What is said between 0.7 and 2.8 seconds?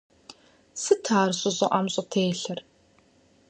Сыт ар щӀы щӀыӀэм щӀытелъыр?